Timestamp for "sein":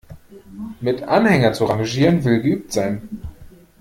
2.73-3.07